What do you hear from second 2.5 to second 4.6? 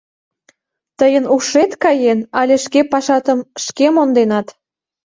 шке пашатым шке монденат...